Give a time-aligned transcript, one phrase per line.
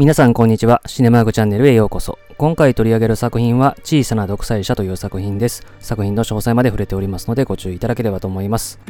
[0.00, 0.80] 皆さんこんにちは。
[0.86, 2.18] シネマーグチャンネルへようこそ。
[2.38, 5.66] 今回取り上げる作品は小さな独裁者という作品です。
[5.78, 8.80] 作品の詳細まで触れておりますのでご注意いただければと思います。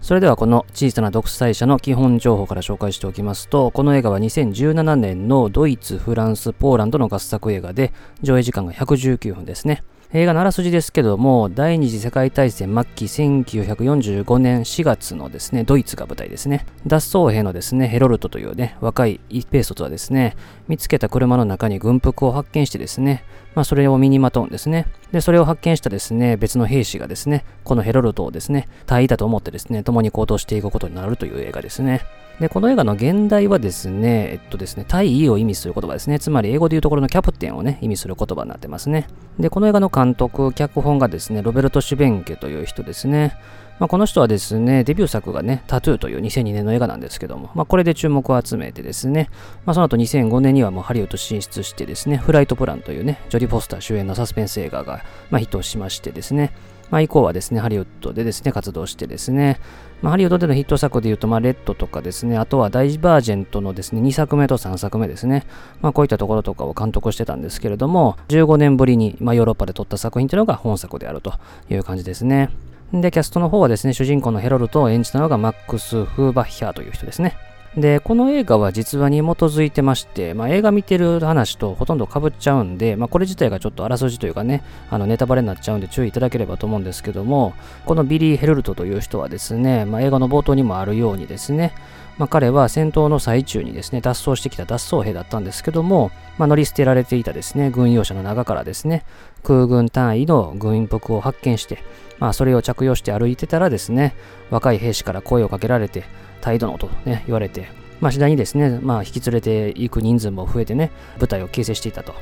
[0.00, 7.92] それではこの小さな独裁者の基本情報から紹介しておきますと、この映画は2017年のドイツ、フランス、ポーランドの合作映画で、
[8.22, 9.82] 上映時間が119分ですね。
[10.16, 16.66] 映画のあらすじですけども、第二次世界大戦末期1945年4月のですね、ドイツが舞台ですね。
[16.86, 20.36] 脱走兵のですね、ヘロルトというね、若い一兵卒はですね、
[20.68, 23.24] 見つけた車の中に軍服を発見してですね、
[23.56, 24.86] まあそれを身にまとうんですね。
[25.14, 32.00] で、それを発見したですね、別の兵士がですね、このヘロルトをですね、大尉だと思ってですね、共に行動していくことになるという映画ですね。
[32.40, 36.18] で、この映画の現代はですね、えっとですね、大尉を意味する言葉ですね。
[36.18, 39.06] つまり英語で言うところのキャプテンをね、意味する言葉になってますね。
[39.38, 43.36] で、この映画の監督、脚本がですね、ロベルト・シュベンケという人ですね。
[43.78, 49.30] まあ、この人はですね、デビュー作がね、タトゥーという2002年の映画なんですけども、まあ、これで注目を集めてですね、
[49.66, 56.52] まあ、その後2005年にはもうハリウッド進出してですね、フライトプランというね、ジョディ・ポスター主演のサスペンス映画が、まあ、ヒットしましてですね、
[56.90, 59.58] まあ、以降はですね、ハリウッドでですね、活動してですね、
[60.02, 65.44] まあ、ハリウッドでのヒット作で言うと、まあ、レッドとかですね、あとはダイバージェントのですね、2作目と3作目ですね、
[65.80, 71.34] まあ、こういったところとかを監督してたんですけれども、15年ぶりに、まあ、ヨーロッパで撮った作品というのが本作であると
[71.68, 72.50] いう感じですね。
[72.92, 77.36] で、キャストの方はですね、主人公のヘロルトを演じたのがマックス・フーバッヒャーという人ですね。
[77.76, 87.52] で、この映画は実話に基づいてまして、まあ、映画見てる話とほとんど被っちゃうんで、まあ、これ自体がちょっとあらすじというかね、あのネタバレになっちゃうんで注意いただければと思うんですけども、
[87.84, 91.72] このビリー・ヘロルトという人はですね、まあ、映画の冒頭にもあるようにですね、
[92.16, 99.04] まあ、彼は戦闘の最中にですね、脱走してきた脱走兵だったんですけども、まあ、乗り捨てられていたですね、軍用車の中からですね、
[99.42, 101.78] 空軍大尉の軍服を発見して、
[102.20, 104.14] まあ、それを着用して歩いてたらですね、
[104.50, 106.04] 若い兵士から声をかけられて、
[106.44, 107.68] 態度のとね、言われて、
[108.02, 112.14] まあ、次第にですね、まあ、引き連れていく人数も増えてね、部隊を形成していたと。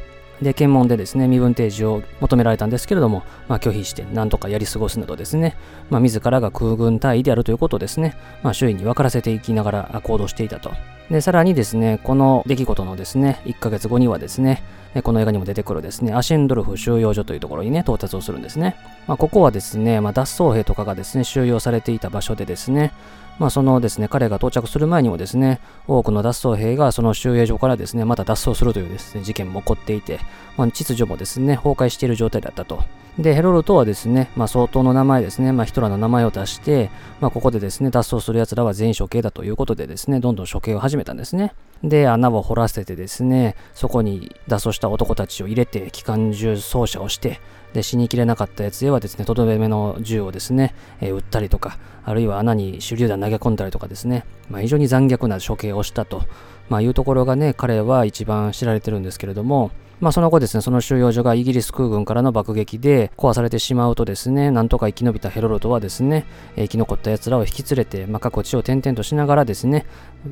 [0.43, 5.57] で、検問でですね、身分提示を求められたんですけれども、まあ、拒否して、なんとかやり過ごすなどですね、
[5.89, 10.73] まあ、自らが空軍隊員であるということをですね、まあ、周囲に分からせていきながら行動していたと。
[11.11, 14.63] で、さらにですね、この出来事のですね、1ヶ月後にはですね、
[15.03, 18.77] この映画にも出てくるですね、アシェンドルフ収容所というところにね、到達をするんですね。
[19.07, 22.93] まあ、ここはですね、まあ、脱走兵とかがですね、収容されていた場所でですね、
[23.39, 30.21] まあ、そのですね、彼が到着する前にもですね、多くの脱走兵がその収容所からですね、また脱走するというですね、事件も起こっていて、
[30.57, 32.83] まあ、秩序もですね、崩壊している状態だったと。
[33.19, 41.53] で、ヘロルトはですね、まあ、相当の名前ですね、まあ、ヒトラーの名前を出して、まあ、ここでですね、脱走する奴らは全員処刑だということでですね、どんどん処刑を始めたんですね。
[41.85, 47.41] で、穴を掘らせてですね、そこに脱走した男たちを入れて、機関銃操作をして、
[47.75, 56.23] で、死にきれなかったやつへはですね、とどめの銃をですね、えー、撃ったりとか、あるいは穴に手榴弾投げ込んだりとかですね、まあ、非常に残虐な処刑をしたと、
[56.71, 59.71] まあ、いうところがね、彼は一番知られてるんですけれども、
[60.03, 66.27] まあ、その後ですね、その収容所がイギリス空軍からの爆撃で壊されてしまうとですね、なんとか生き延びたヘロロトはですね、
[66.57, 69.87] 生き残った奴らを引き連れて、まあ、各地を転々としながらですね、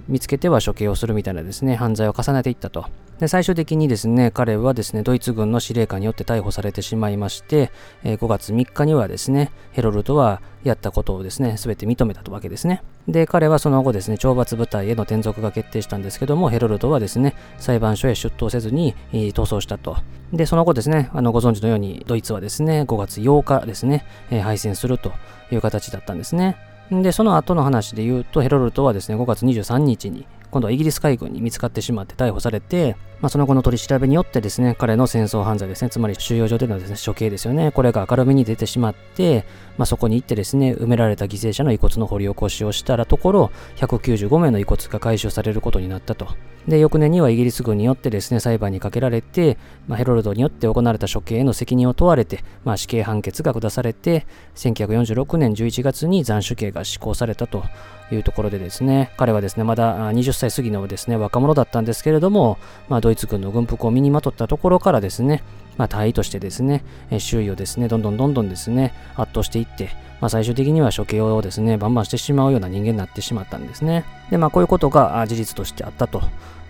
[0.09, 2.87] 見つけては処刑をするみたいなですね、犯罪を重ねていったと。
[3.21, 7.71] で、最終的にですね、彼はですね、ドイツ軍の司令官によって逮捕されてしまいまして、
[8.03, 12.83] え、5月3日にはですね、ヘロルトはやったことをですね、すべて認めたわけですね。
[13.11, 19.97] で、彼はその後ですね、懲罰部隊への転属が決定したんですけども、ヘロルトはですね、裁判所へ出頭せずに、えー、逃走したと。
[20.33, 25.13] で、その後ですね、あの、ご存知のように、ドイツはですね、5月8日ですね、えー、敗戦すると
[25.51, 26.57] いう形だったんですね。
[26.91, 39.45] で、その後の話で言うと、ヘロルトはですね、5月23日に、今度はイギリス海軍に見つかってしまって逮捕されて、まあ、その後の取り調べによってですね、彼の戦争犯罪ですね、つまり収容所でのですね、処刑ですよね、これが明るみに出てしまって、
[39.77, 46.29] まあ、そこに行ってですね、埋められた犠牲者の遺骨の掘り起こしをしたらところ、195名の遺骨が回収されることになったと。
[46.69, 49.57] で、翌年にはイギリス軍によってですね、裁判にかけられて、
[49.89, 54.27] まあ、ヘロルドによって行われた処刑への責任を問われて、まあ、死刑判決が下されて、
[54.57, 57.65] 1946年11月に斬首刑が施行されたと
[58.13, 62.59] いうところでですね、彼はですね、まだ20歳過ぎのですね、若者だったんですけれども、
[62.89, 65.43] まあ、ドイツ軍の軍服を身にまとったところからですね、
[65.81, 66.85] まあ、隊としてですね、
[67.19, 69.89] 周囲をですね、どんどんどんどんですね、圧倒していって、
[70.21, 74.05] まあ、最終的には処刑をですね、バンバンしてしまうような人間になってしまったんですね。
[74.31, 76.21] で、まあ、こういうことが事実としてあったと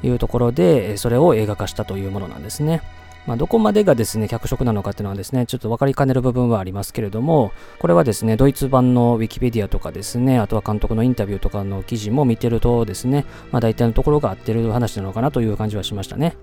[0.04, 2.82] いうところで、それを映画化したというものなんですね。
[3.26, 16.36] まあ、どこまでがですね、脚色なのかっていうのはですね、ちょっと分かりかねる部分はありますけれども、これはですね、ドイツ版のウィキペディアとかですね、あとは監督のインタビューとかの記事も見てるとですね、まあ大体のところが合ってる話なのかなという感じはしましたね。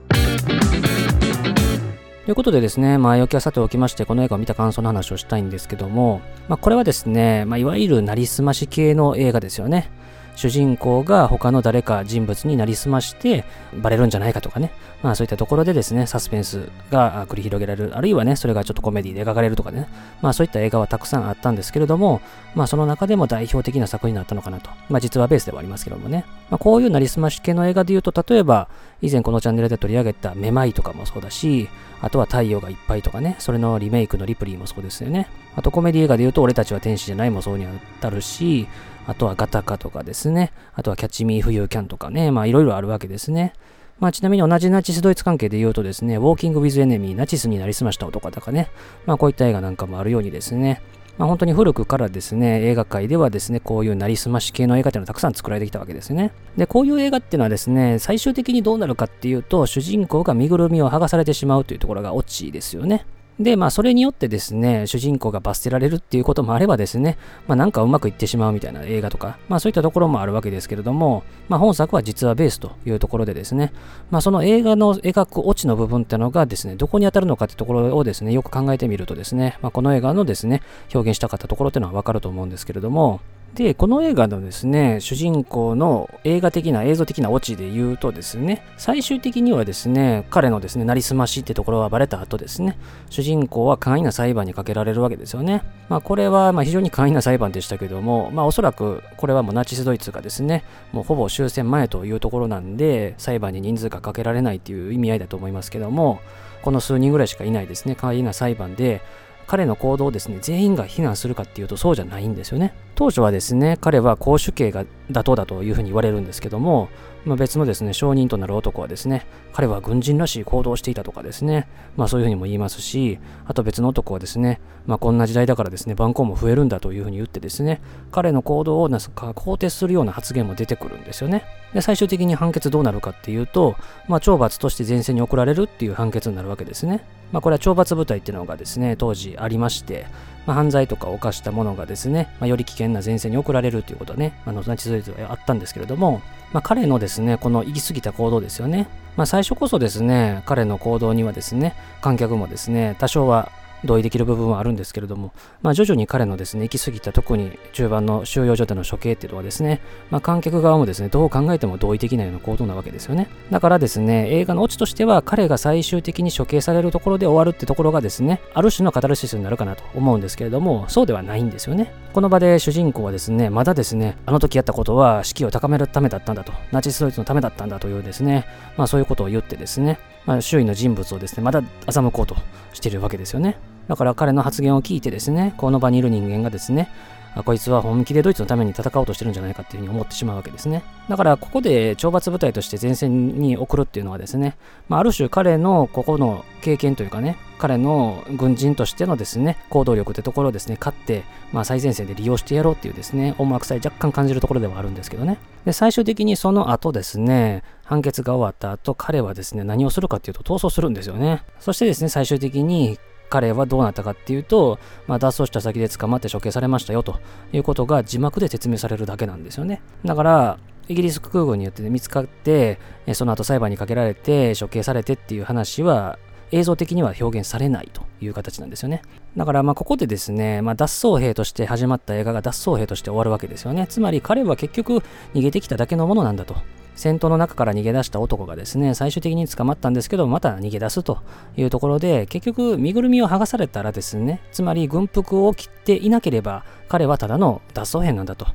[2.27, 6.19] ということでですね、前置きはさておきまして、この映画を見た感想の話をしたいんですけども、
[6.49, 9.89] まあ、これはですね、まあ、いわゆるなりすまし系の映画ですよね。
[10.37, 13.43] 主人公が他の誰か人物になりすまして
[13.81, 19.89] バレるんじゃないかとかね、まあそういったところでですね、サスペンスが繰り広げられる、あるいはね、それがちょっとコメディで描かれるとかね、
[20.21, 22.21] まあそういった映画はたくさんあったんですけれども、
[22.53, 24.69] まあその中でも代表的な作品になったのかなと。
[24.89, 26.23] まあ実はベースではありますけどもね。
[26.51, 28.67] まあこういうなりすまし系の映画で言うと、例えば
[29.01, 31.67] 以前このチャンネルで取り上げためまいとかもそうだし、
[31.99, 35.27] あとは太陽がいっぱいとかね、それのリメイクのリプリーもそうですよね。
[35.55, 37.65] あとコメディ映画で言うと、俺たちは天使じゃないもそうに
[38.01, 38.67] 当たるし、
[39.07, 40.51] あとはガタカとかですね。
[40.75, 42.29] あとはキャッチミーフユーキャンとかね。
[42.29, 43.53] まあいろいろあるわけですね。
[43.99, 48.69] まあちなみに同じナチスドイツ関係で言うとですね、ウォーキング・ウィズ・エネミー、ナチスになりすました男とかね。
[49.05, 50.81] まあこういった映画なんかもあるようにですね。
[51.17, 56.33] まあ本当に古くからですね、映画界ではですね、こういうなりすまし系の映画っていうのはたくさん作られてきたわけですね。
[56.57, 63.05] で、こういう映画っていうのはですね、最終的にどうなるかっていうと、主人公が身ぐるみを剥がされてしまうというところがオチですよね。
[63.39, 67.17] で、まあ、それによってですね、主人公が罰せられるっていうこともあればですね、
[67.47, 73.73] まあ、なんかうまくいってしまうみたいな映画とか、まあ、そういったところもあるわけですけれども、まあ、本作は実はベースというところでですね、
[74.09, 80.63] まあ、その映画の描くオチの部分ってのがですね、どこに当たるのかってところをですね、よく考えてみるとですね、まあ、この映画のですね、
[80.93, 83.21] 表現したかったところっていうのはわかると思うんですけれども、
[83.53, 92.77] で、この映画のですね、主人公の映画的な映像的なオチで言うとですね、最終的にはですね、彼のですね、なりすましってところがバレた後ですね、
[93.09, 95.63] 主人公は簡易な裁判にかけられるわけですよね。
[95.89, 106.19] まあこれはまあ非常に簡易な裁判でしたけども、まあおそらくこれはもうナチスドイツがですね、もうほぼ終戦前というところなんで、裁判に人数がかけられないっていう意味合いだと思いますけども、
[106.61, 109.01] この数人ぐらいしかいないですね、簡易な裁判で、
[109.47, 112.73] 彼の行動をですね、全員が非難するかっていうとそうじゃないんですよね。
[112.95, 116.89] 当初はですね、彼は公主刑が妥当だというふうに言われるんですけども、
[117.25, 121.67] まあ、別のですね、証人となる男はですね、彼は軍人らしい行動をしていたとかですね、
[121.97, 127.81] まあそういうふうにも言いますし、あと別の男はですね、まあこんな時代だからですね、番号も増えるんだというふうに言ってですね、
[128.11, 131.43] 彼の行動をなんか肯定するような発言も出てくるんですよね。
[131.73, 133.75] で、最終的に判決どうなるかっていうと、
[134.07, 137.03] まあ懲罰として前線に送られるっていう判決になるわけですね。
[137.31, 140.07] まあこれは懲罰部隊っていうのがですね、当時ありまして、
[140.47, 146.21] まあ、犯罪とかを犯した者がですね、まあ、より危険な前線に送られるということはね、あのナチスドイツはあったんですけれども、
[146.53, 148.87] まあ、彼のですね、この行き過ぎた行動ですよね。
[149.17, 153.51] まあ、最初こそですね、彼の行動にはですね、観客もですね、多少は
[153.85, 163.29] 同意できる部分はあるんですけれども、まあ、徐々に彼のですね、行き過ぎた特に中盤の収容所での処刑っていうのはですね、まあ、観客側もですね、どう考えても同意的ないような行動なわけですよね。
[163.51, 171.91] だからですね、映画のオチとしては彼が最終的に処刑されるところで終わるってところがですね、ある種のカタルシスになるかなと思うんですけれども、そうではないんですよね。
[172.13, 178.45] この場で主人公はですね、まだですね、あの時やったことは士気を高めるためだったんだと、ナチスドイツのためだったんだというですね、
[178.75, 182.35] まあそういうことを言ってですね、まあ、周囲の人物をですね、まだ欺こうと
[182.73, 183.57] しているわけですよね。
[183.87, 186.89] だから彼の発言を聞いてですね、この場にいる人間がですね、
[187.37, 190.83] あこいつは本気でドイツのために戦おうとしてるんじゃないかっていうふうに思ってしまうわけですね。
[191.07, 194.57] だからここで懲罰部隊として前線に送るっていうのはですね、
[194.89, 205.37] まあ、ある種彼のここの経験というかね、彼の軍人としてのですね、行動力ってところをですね、勝って、まあ、最前線で利用してやろうっていうですね、思惑さえ若干感じるところではあるんですけどね。
[205.65, 211.43] で、最終的にその後ですね、判決が終わった後、彼はですね、何をするかっていうと逃走するんですよね。
[211.59, 212.97] そしてですね、最終的に
[213.29, 217.19] 彼はどうなったかっていうと、まあ、脱走した先で捕まって処刑されましたよと
[217.51, 219.81] いうことが字幕で説明されるだけなんですよね。
[220.05, 222.79] だから、イギリス空軍によって、ね、見つかって、
[223.13, 226.17] その後裁判にかけられて処刑されてっていう話は
[226.51, 229.01] 映像的には表現されないという形なんですよね。
[229.35, 233.85] だからまあここでですね、まあ、脱走兵として始まった映画が脱走兵として終わるわけですよね。
[233.87, 235.03] つまり彼は結局
[235.33, 236.55] 逃げてきただけのものなんだと。
[236.97, 241.19] 戦闘の中から逃げ出した男がですね、最終的に捕まったんですけど、また逃げ出すと
[241.55, 248.47] いうところで、結局身ぐるみを剥がされたらですね、つまり軍服を着ていなければ、彼はただの脱走兵なんだと。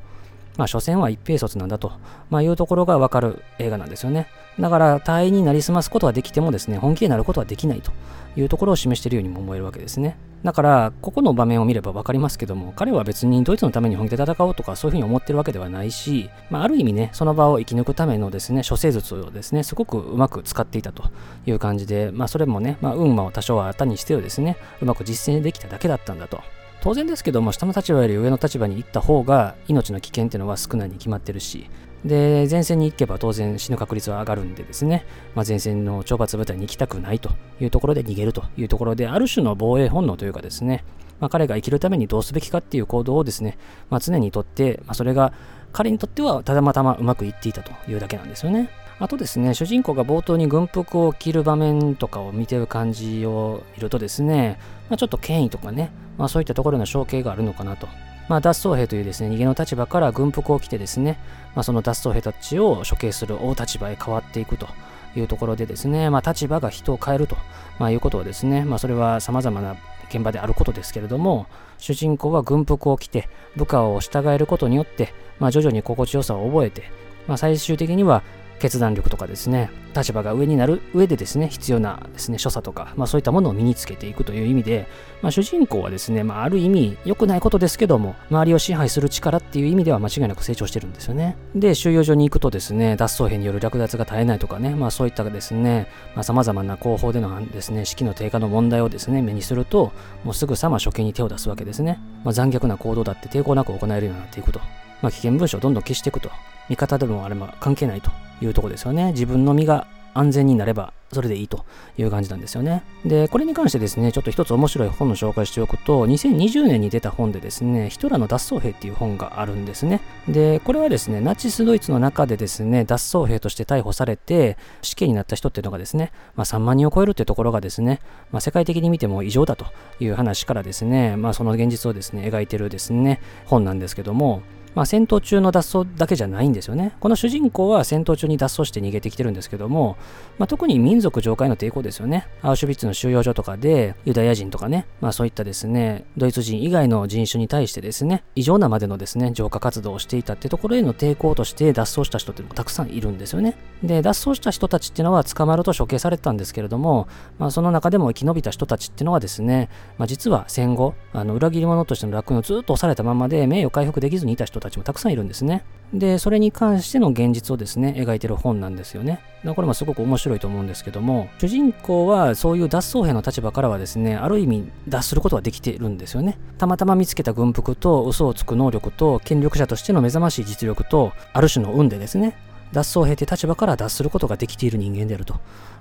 [0.57, 1.93] まあ、所詮は一平卒なんだと、
[2.29, 4.27] まあ、いうところがわかる映画なんですよね。
[4.59, 7.91] だから、隊員になりすますことはできてもですね、本気になることはできないと
[8.35, 10.17] いうところを示しているようにも思えるわけですね。
[10.43, 21.03] だから、ここの場面を見ればわかりますけども、彼は別にドイツのために本気で戦おうとかそういうふうに思ってるわけではないし、まあ、ある意味ね、その場を生き抜くためのですね、処世術をですね、すごくうまく使っていたと
[21.45, 26.41] いう感じで、まあ、それもね、まあ、運も多少はあたにしてよですね、うまく実践できただけだったんだと。
[26.81, 31.69] 当然ですけども、下の立場より上の立場に行った方が命の危険っていうのは少ないに決まってるし、
[32.05, 35.05] で、前線に行けば当然死ぬ確率は上がるんでですね、
[35.35, 40.83] まあ、前線の懲罰部隊に行きたくないというところで逃げるというところで、ある種の防衛本能というかですね、
[41.19, 43.57] まあ、彼が生きるためにどうすべきかっていう行動をですね、
[43.89, 45.33] まあ、常にとって、まあ、それが
[45.71, 48.69] 彼にとってはただまたまうまくいっていたというだけなんですよね。
[48.99, 57.87] あとですね、主人公が冒頭に軍服を着る場面とかを見てる感じを見るとですね、まあ、ちょっと権威とかね、まあ、そういったところの承継があるのかなと
[58.27, 61.17] まあ、脱走兵というですね、逃げの立場から軍服を着てですね、
[61.55, 64.67] まあ、その脱走兵たちを処刑する大立場へ変わっていくと
[65.15, 67.37] いうところでですね、まあ、立場が人を変えると、
[67.79, 69.75] まあ、いうことをですね、まあ、それは様々な
[70.09, 76.83] 現場であることですけれども、主人公は軍服を着て部下を従えることによって、まあ、徐々に心地よさを覚えて、
[77.27, 78.23] まあ、最終的には
[78.63, 84.87] 決断力とかですね、立場が上になる上でですね、必要なですね、所作とか、まあそういったものを身につけていくという意味で、
[85.21, 91.35] まあ主人公はですね、まあある意味良くないことですけども、周りを支配する力っていう意味では間違いなく成長してるんですよね。
[91.55, 99.91] で、収容所に行くとですね、脱走兵による略奪が絶えないとかね、まあそういったですね、まあ様々な後方でのですね、士気の低下の問題をですね、目にすると、
[100.23, 101.99] もうすぐさま処刑に手を出すわけですね。
[102.23, 104.61] まあ残虐な行動だって抵抗なく行えるようになっていくと。
[105.01, 106.29] まあ危険文書をどんどん消していくと。
[106.69, 108.11] 味方でもあれば関係ないと
[108.43, 109.11] いうとこですよね。
[109.11, 111.65] 自分の身が安全になればそれでいいと
[111.97, 112.83] いう感じなんですよね。
[113.05, 120.01] で、これに関してですね、ちょっと一つ面白い本の紹介しておくと、2020年に出た本でですね、ヒトラーの脱走兵っていう本があるんですね。
[120.27, 127.99] で、これはですね、ナチスドイツの中でですね、脱走兵として逮捕されて死刑になった人っていうのがですね、まあ、3万人を超えるっていうところがですね、
[128.31, 129.65] まあ、世界的に見ても異常だと
[129.99, 134.41] いう話からですね、まあ、その現実をですね、描いてるですね、本なんですけども、
[134.75, 136.95] まあ、戦闘中の脱走だけじゃないんですよね。
[136.99, 139.97] この主人公は戦闘中に脱走して逃げてきてるんですけども、
[140.37, 142.27] まあ、特に民族上界の抵抗ですよね。
[142.41, 153.55] アウシュビッツの収容所とかでユダヤ人とかね、まあ、そういったですね、ドイツ人以外の人種に対してですね、異常なまでのですね、浄化活動をしていたってところへの抵抗として脱走した人ってもたくさんいるんですよね。
[153.83, 165.63] で、脱走した人たちっていうのは捕まると処刑されたんですけれども、まあ、その中でも生き延びた人たちっていうのはですね、まあ、実は戦後、あの裏切り者としての楽園をずっと押されたままで名誉回復できずにいた人たちもたくさんいるんですね。
[165.93, 169.19] で、それに関しての現実をですね、描いてる本なんですよね。
[169.45, 176.39] これもすごく面白いと思うんですけども、主人公はそういう脱走兵の立場からはですね、ある意味脱することができているんですよね。
[176.57, 182.35] たまたま見つけた軍服と嘘をつく能力と権力者としての目覚ましい実力と、ある種の運でですね、
[182.73, 185.35] 脱走兵って立場から脱することができている人間であると。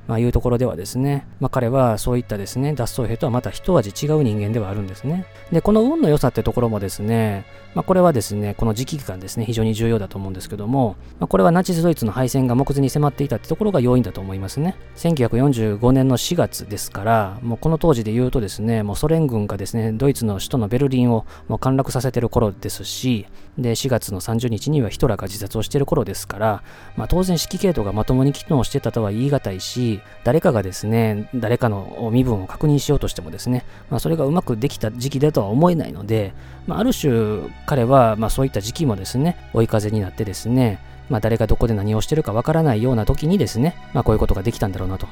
[0.09, 5.27] まあ、いうところではですね、まあ、彼はそういったですね、脱走兵とはまた一味違う人間ではあるんですね。
[5.53, 7.45] で、この運の良さってところもですね、
[7.75, 14.77] まあ、これはですね、この時期間ですね、非常に重要だと思うんですけども、まあ、これはナチスドイツの敗戦が目前に迫っていたってところが要因だと思いますね。
[14.97, 26.63] 1945年の4月ですから、もうこの当時で言うとですね、もうソ連軍がですね、ドイツの首都のベルリンをもう陥落させてる頃ですし、で、4月の30日にはヒトラーが自殺をしてる頃ですから、
[26.97, 36.35] まあ、当然指揮系統がまともに機能してたとは言い難いし、誰かがですね、誰かの身分を確認しようとしてもですね、まあ、それがうまくできた時期だとは思えないので、
[36.67, 45.07] まあ、ある種彼はまそういった時期もですね、追い風になってですね、ま、誰がどこで何をしてるかわからないような時にですね、ま、こういうことができたんだろうなと。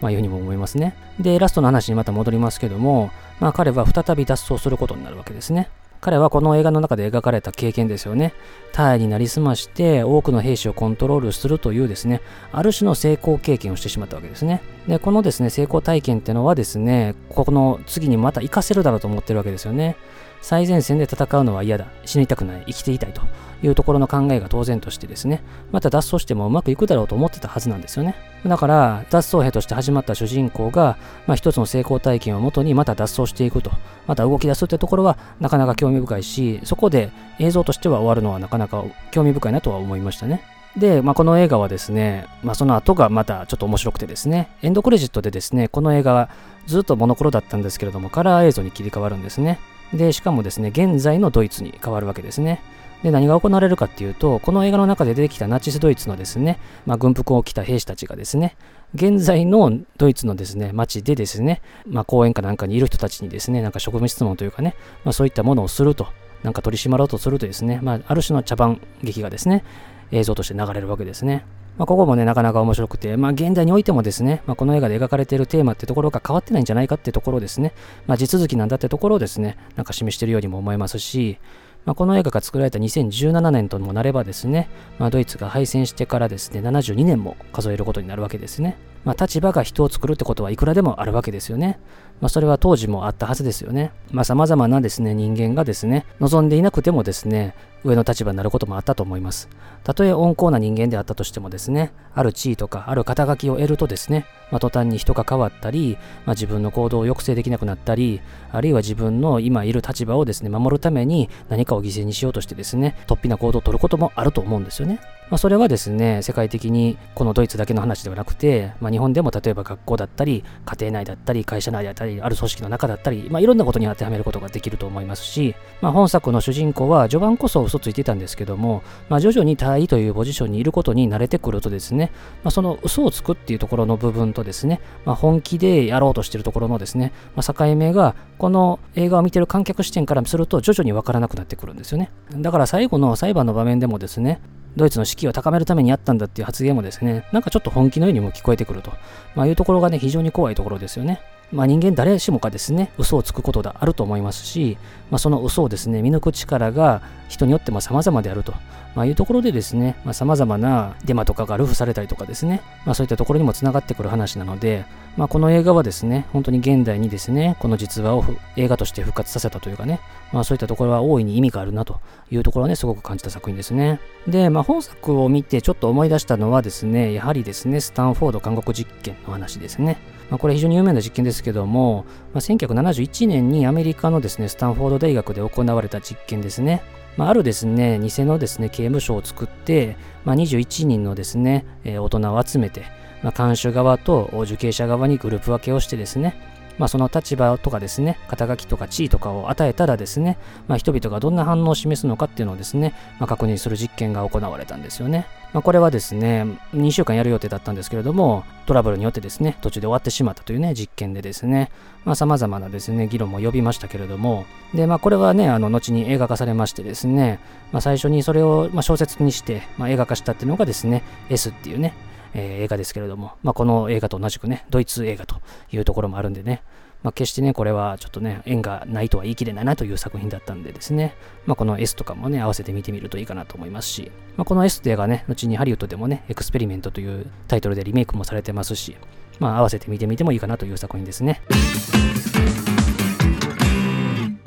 [0.00, 0.94] まあ、いうふうにも思いますね。
[1.18, 5.68] で、ラストの話にまた戻りますけども、まあ、彼は再び脱走することになるわけですね。
[6.00, 8.32] 彼はこの映画の中で描かれた経験ですよね。
[8.72, 14.62] タイになりすまして多くの兵士をコントロールするというですね、ある種の成功経験をしてしまったわけですね。
[14.88, 19.96] で、このですね、成功体験ってのはですね、ここの次にまた活かせるだろうと思ってるわけですよね。
[20.42, 21.86] 最前線で戦うのは嫌だ。
[22.06, 22.64] 死にたくない。
[22.66, 23.20] 生きていたいと
[23.62, 28.14] いうところの考えが当然としてですね、また脱走してもうまくいくだろうと思ってたはずなんですよね。
[28.46, 33.70] だから、脱走兵として始まった主人公が、まあ、一つの成功体験をもとにまた脱走していくと、
[34.06, 40.42] また動き出すってところはなかなか興味深いし、そこで映像としては終わるのはなかなか興味深いなとは思いましたね。
[40.76, 46.30] で、まあ、この映画はですね、まあ、その後がまたちょっと面白くてですね、エンドクレジットでですね、この映画は
[46.66, 49.58] ずっとモノクロだったんですけれども、カラー映像に切り替わるんですね。
[49.92, 52.62] で、しかもですね、現在のドイツに変わるわけですね。
[53.02, 58.56] で、何が行われるかっていうと、この映画の中で出てきたナチスドイツのですね、まあ、軍服を着た兵士たちがですね、
[58.94, 66.08] 現在のドイツのですね、街でですね、まあ、公園かなんかにいる人たちにですね、なんか職務質問というかね、まあ、そういったものをすると、
[66.42, 69.64] なんか取り締まろうとするとですね、まあ、ある種の茶番劇がですね、
[70.10, 71.44] 映像として流れるわけですね。
[71.78, 77.72] まあ、ここもね、なかなか面白くて、まあ、現代においてもですね、まあ、この映画で描かれているテーマってところが変わってないんじゃないかってところですね、
[78.06, 81.38] まあ、地続きなんだってところをですね、なんか示しているようにも思えますし、
[81.84, 84.68] まあ、この映画が作られた2017年ともなればですね、
[84.98, 88.76] まあ、ドイツが敗戦してからですね、72年も数えることになるわけですね。
[89.04, 91.78] まあ、立場が人を作るってことはいくらでもあるわけですよね。
[92.20, 93.92] まあ、それは当時もあったはずですよね。
[94.12, 99.48] まあ、様々なですね、人間がですね、望んでいなくてもですね、上の立場になることもあったと思います。
[99.84, 108.20] たとえ温厚な人間であったとしてもですね、ある地位とか、ある肩書きを得るとですね、まあ、途端に人が変わったり、まあ、自分の行動を抑制できなくなったり、
[108.52, 115.00] あるいは自分の今いる立場をですね、守るために何かを犠牲にしようとしてですね、突飛な行動を取ることもあると思うんですよね。
[115.30, 132.10] まあ、それはですね、世界的にこのドイツだけの話ではなくて、まあ、日本でも例えば学校だったり、家庭内だったり、会社内だったり、ある組織の中だったり、まあ、いろんなことに当てはめることができると思いますし、まあ、本作の主人公は序盤こそ嘘ついてたんですけども、まあ、徐々に大尉というポジションにいることに慣れてくるとですね、
[132.42, 142.10] まあ、その嘘をつくっていうところの部分とですね、まあ、本気でやろうとしているところのですね、まあ、境目がこの映画を見てる観客視点からすると徐々にわからなくなってくるんですよね。
[142.32, 144.40] だから最後の裁判の場面でもですね、
[144.76, 148.92] ドイツの士気を高めるためにあったんだっていう発言もですね、なんかちょっと本気のようにも聞こえてくると、
[149.34, 151.20] まあ、いうところがね、非常に怖いところですよね。
[151.52, 154.78] まあ、人間誰しもがですね、嘘をつくことがあると思いますし、
[155.10, 158.54] まあ、その嘘をですね、見抜く力が人によっても様々であると、
[158.94, 164.84] まあ、いうところでですね、まあ、様々なデマとかがルフされたりとかですね、まあ、そういったところにもつながってくる話なので、
[165.16, 168.24] まあ、この映画はですね、本当に現代にですね、この実話を
[168.56, 170.00] 映画として復活させたというかね、
[170.32, 174.00] まあ、そういったところは大いに意味があるなというところをね、すごく感じた作品ですね。
[174.26, 179.98] で、まあ、本作を見てちょっと思い出したのはですね、やはりですね、スタンフォード監獄実験の話ですね。
[180.30, 186.82] まあ、これ非常に有名な実験ですけども、まあ、1971年にアメリカのですね、スタンフォード大学で行われた実験ですね。
[187.16, 192.84] まあ、あるですね、偽のですね、刑務所を作って、まあ、21人のですね、えー、大人を集めて、
[193.22, 196.34] まあ、看守側と受刑者側にグループ分けをしてですね、
[196.80, 205.26] まあ、その立場とかですね、肩書きとか地位とかを与えたらですね、まあ、人々がどんな反応を示すのかっていうのをですね、まあ、確認する実験が行われたんですよね。
[205.52, 211.70] まあ、これはですね、2週間やる予定だったんですけれども、トラブルによってですね、途中で終わってしまったというね、実験でですね、
[212.06, 217.40] まあ、様々なですね、議論も呼びましたけれども、で、まあ、これはね、あの、後に映画化されましてですね、
[217.72, 221.92] まあ、最初にそれを、まあ、小説にして、まあ、映画化したっていうのがですね、S っていうね、
[222.34, 225.36] えー、映画ですけれども、まあ、この映画と同じくね、ドイツ映画と
[225.72, 226.62] いうところもあるんでね、
[227.02, 231.14] まあ、決してね、これはちょっとね、縁がないとは言い切れないなという作品だったんでですね、
[231.46, 238.96] まあ、この S とかもね、合わせて見てみるといいかなと思いますし、まあ、この S って映画ね、後にハリウッドでもね、エクスペリメントというタイトルでリメイクもされてますし、
[239.38, 241.40] まあ、合わせて見てみてもいいかなという作品ですね。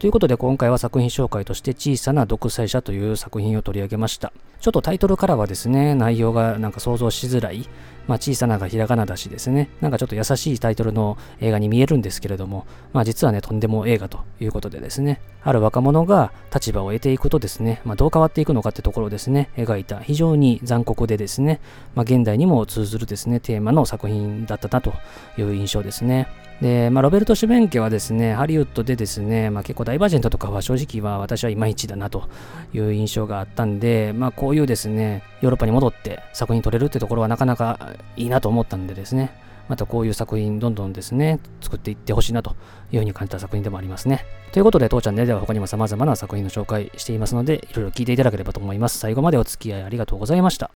[0.04, 4.34] ということで今回は作品紹介として小さな独裁者という作品を取り上げました。
[4.64, 7.68] ちょっとタイトルからはですね、内容がなんか想像しづらい、
[8.08, 21.60] まあ、小さながひらがなだしですね、なんかちょっと優しいタイトルの映画に見えるんですけれども、まあ実はね、とんでも映画ということでですね、ある若者が立場を得ていくとですね、まあどう変わっていくのかってところをですね、描いた非常に残酷でですね、
[21.94, 24.94] まあ現代にも通ずるですね、テーマの作品だったなと
[25.38, 26.30] いう印象ですね。
[26.62, 32.30] で、まあ、ロベルト・シュベンケはですね、ハリウッドでですね、まあ、結構ダイバージェントとかは正直は私はいまいちだなと
[32.74, 39.32] いう印象があったんで、まあ、こうういうですね、ヨーロッパに戻って作品撮れるってところはなかなかいいなと思ったんでですね、
[39.68, 42.56] またこういう作品どんどんですね、作っていってほしいなと
[42.92, 44.26] いうふうに感じた作品でもありますね。
[44.52, 49.00] ということで、当チャンネルでは他にも様々な作品の紹介していますので、いろいろ聞いていただければと思います。
[49.00, 50.72] 最後までお付き合いありがとうございました。